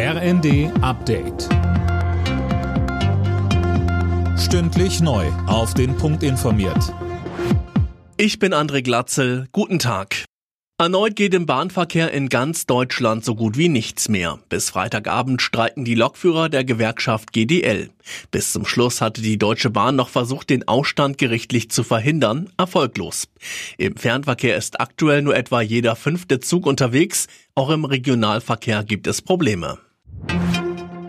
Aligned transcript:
RND 0.00 0.70
Update. 0.80 1.48
Stündlich 4.38 5.00
neu. 5.00 5.26
Auf 5.48 5.74
den 5.74 5.96
Punkt 5.96 6.22
informiert. 6.22 6.94
Ich 8.16 8.38
bin 8.38 8.54
André 8.54 8.82
Glatzel. 8.82 9.48
Guten 9.50 9.80
Tag. 9.80 10.24
Erneut 10.80 11.16
geht 11.16 11.34
im 11.34 11.46
Bahnverkehr 11.46 12.12
in 12.12 12.28
ganz 12.28 12.64
Deutschland 12.66 13.24
so 13.24 13.34
gut 13.34 13.58
wie 13.58 13.68
nichts 13.68 14.08
mehr. 14.08 14.38
Bis 14.48 14.70
Freitagabend 14.70 15.42
streiken 15.42 15.84
die 15.84 15.96
Lokführer 15.96 16.48
der 16.48 16.62
Gewerkschaft 16.62 17.32
GDL. 17.32 17.90
Bis 18.30 18.52
zum 18.52 18.66
Schluss 18.66 19.00
hatte 19.00 19.20
die 19.20 19.36
Deutsche 19.36 19.70
Bahn 19.70 19.96
noch 19.96 20.10
versucht, 20.10 20.50
den 20.50 20.68
Ausstand 20.68 21.18
gerichtlich 21.18 21.72
zu 21.72 21.82
verhindern, 21.82 22.50
erfolglos. 22.56 23.26
Im 23.78 23.96
Fernverkehr 23.96 24.56
ist 24.56 24.80
aktuell 24.80 25.22
nur 25.22 25.34
etwa 25.34 25.60
jeder 25.60 25.96
fünfte 25.96 26.38
Zug 26.38 26.66
unterwegs, 26.66 27.26
auch 27.56 27.70
im 27.70 27.84
Regionalverkehr 27.84 28.84
gibt 28.84 29.08
es 29.08 29.22
Probleme. 29.22 29.80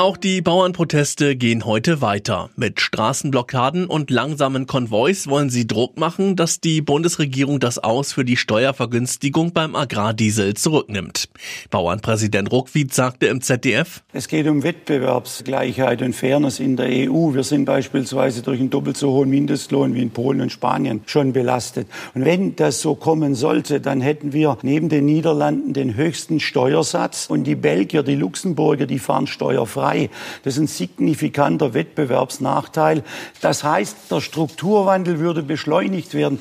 Auch 0.02 0.16
die 0.16 0.42
Bauernproteste 0.42 1.36
gehen 1.36 1.66
heute 1.66 2.00
weiter. 2.00 2.52
Mit 2.56 2.80
Straßenblockaden 2.80 3.86
und 3.86 4.10
langsamen 4.10 4.66
Konvois 4.66 5.26
wollen 5.26 5.50
sie 5.50 5.68
Druck 5.68 6.00
machen, 6.00 6.38
dass 6.38 6.62
die 6.62 6.82
Bundesregierung 6.82 7.60
das 7.60 7.80
Aus 7.80 8.14
für 8.14 8.24
die 8.24 8.38
Steuervergünstigung 8.38 9.52
beim 9.52 9.76
Agrardiesel 9.76 10.54
zurücknimmt. 10.54 11.28
Bauernpräsident 11.70 12.50
Ruckwied 12.50 12.94
sagte 12.94 13.26
im 13.26 13.42
ZDF, 13.42 14.02
Es 14.14 14.30
geht 14.30 14.48
um 14.48 14.64
Wettbewerbsgleichheit 14.64 16.02
und 16.02 16.16
Fairness 16.16 16.62
in 16.62 16.78
der 16.78 16.88
EU. 16.88 17.34
Wir 17.34 17.44
sind 17.44 17.66
beispielsweise 17.66 18.42
durch 18.42 18.62
einen 18.62 18.70
doppelt 18.70 18.96
so 18.96 19.12
hohen 19.12 19.30
Mindestlohn 19.30 19.96
wie 19.96 20.02
in 20.02 20.12
Polen 20.12 20.40
und 20.40 20.54
Spanien 20.54 21.02
schon 21.08 21.34
belastet. 21.34 21.90
Und 22.14 22.24
wenn 22.24 22.56
das 22.56 22.80
so 22.80 22.96
kommen 22.96 23.36
sollte, 23.36 23.82
dann 23.82 24.00
hätten 24.00 24.32
wir 24.32 24.60
neben 24.62 24.88
den 24.88 25.06
Niederlanden 25.06 25.74
den 25.74 25.98
höchsten 25.98 26.40
Steuersatz 26.40 27.26
und 27.30 27.44
die 27.44 27.56
Belgier, 27.56 28.04
die 28.04 28.16
Luxemburger, 28.16 28.86
die 28.86 29.00
fahren 29.00 29.28
steuerfrei 29.28 29.89
frei. 29.90 30.10
Das 30.44 30.56
ist 30.56 30.60
ein 30.60 30.68
signifikanter 30.68 31.74
Wettbewerbsnachteil. 31.74 33.04
Das 33.42 33.64
heißt, 33.64 34.12
der 34.12 34.22
Strukturwandel 34.22 35.20
würde 35.20 35.44
beschleunigt 35.44 36.14
werden. 36.14 36.40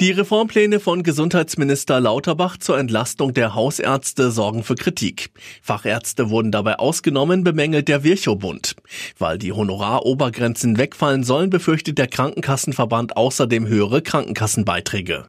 Die 0.00 0.10
Reformpläne 0.10 0.80
von 0.80 1.04
Gesundheitsminister 1.04 2.00
Lauterbach 2.00 2.56
zur 2.56 2.76
Entlastung 2.76 3.34
der 3.34 3.54
Hausärzte 3.54 4.32
sorgen 4.32 4.64
für 4.64 4.74
Kritik. 4.74 5.30
Fachärzte 5.62 6.28
wurden 6.28 6.50
dabei 6.50 6.80
ausgenommen, 6.80 7.44
bemängelt 7.44 7.86
der 7.86 8.02
Virchow-Bund. 8.02 8.74
Weil 9.18 9.38
die 9.38 9.52
Honorarobergrenzen 9.52 10.76
wegfallen 10.76 11.22
sollen, 11.22 11.50
befürchtet 11.50 11.98
der 11.98 12.08
Krankenkassenverband 12.08 13.16
außerdem 13.16 13.68
höhere 13.68 14.02
Krankenkassenbeiträge. 14.02 15.26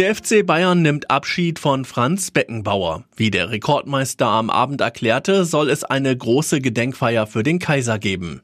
Der 0.00 0.14
FC 0.14 0.46
Bayern 0.46 0.80
nimmt 0.80 1.10
Abschied 1.10 1.58
von 1.58 1.84
Franz 1.84 2.30
Beckenbauer. 2.30 3.04
Wie 3.16 3.30
der 3.30 3.50
Rekordmeister 3.50 4.28
am 4.28 4.48
Abend 4.48 4.80
erklärte, 4.80 5.44
soll 5.44 5.68
es 5.68 5.84
eine 5.84 6.16
große 6.16 6.62
Gedenkfeier 6.62 7.26
für 7.26 7.42
den 7.42 7.58
Kaiser 7.58 7.98
geben. 7.98 8.40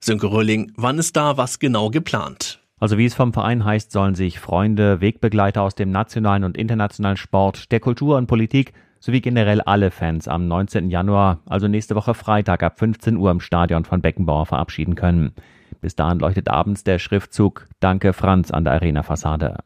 Sönke 0.00 0.30
Rölling, 0.30 0.70
wann 0.76 0.98
ist 0.98 1.16
da 1.16 1.38
was 1.38 1.60
genau 1.60 1.88
geplant? 1.88 2.60
Also 2.78 2.98
wie 2.98 3.06
es 3.06 3.14
vom 3.14 3.32
Verein 3.32 3.64
heißt, 3.64 3.90
sollen 3.90 4.16
sich 4.16 4.38
Freunde, 4.38 5.00
Wegbegleiter 5.00 5.62
aus 5.62 5.74
dem 5.74 5.90
nationalen 5.92 6.44
und 6.44 6.58
internationalen 6.58 7.16
Sport, 7.16 7.72
der 7.72 7.80
Kultur 7.80 8.18
und 8.18 8.26
Politik 8.26 8.74
sowie 9.00 9.22
generell 9.22 9.62
alle 9.62 9.90
Fans 9.90 10.28
am 10.28 10.46
19. 10.46 10.90
Januar, 10.90 11.40
also 11.46 11.68
nächste 11.68 11.94
Woche 11.94 12.12
Freitag 12.12 12.62
ab 12.62 12.78
15 12.78 13.16
Uhr 13.16 13.30
im 13.30 13.40
Stadion 13.40 13.86
von 13.86 14.02
Beckenbauer 14.02 14.44
verabschieden 14.44 14.94
können. 14.94 15.32
Bis 15.80 15.96
dahin 15.96 16.18
leuchtet 16.18 16.50
abends 16.50 16.84
der 16.84 16.98
Schriftzug 16.98 17.66
Danke 17.80 18.12
Franz 18.12 18.50
an 18.50 18.64
der 18.64 18.74
Arena-Fassade. 18.74 19.60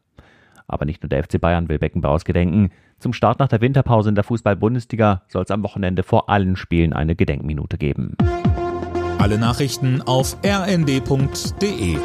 Aber 0.73 0.87
nicht 0.87 1.03
nur 1.03 1.11
der 1.11 1.23
FC 1.23 1.39
Bayern 1.39 1.69
will 1.69 1.79
Beckenbauers 1.79 2.25
gedenken. 2.25 2.71
Zum 2.99 3.13
Start 3.13 3.39
nach 3.41 3.49
der 3.49 3.61
Winterpause 3.61 4.09
in 4.09 4.15
der 4.15 4.25
Fußball-Bundesliga 4.25 5.23
soll 5.29 5.43
es 5.43 5.51
am 5.51 5.63
Wochenende 5.63 6.03
vor 6.03 6.31
allen 6.31 6.57
Spielen 6.57 6.95
eine 6.95 7.15
Gedenkminute 7.15 7.77
geben. 7.77 8.17
Alle 9.19 9.39
Nachrichten 9.39 10.01
auf 10.01 10.37
rnd.de 10.45 11.99